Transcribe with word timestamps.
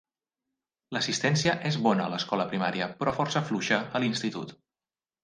L'assistència 0.95 1.53
és 1.71 1.77
bona 1.87 2.07
a 2.07 2.11
l'escola 2.13 2.47
primària 2.53 2.87
però 3.03 3.13
força 3.19 3.45
fluixa 3.51 3.79
a 3.97 4.03
l'institut. 4.05 4.57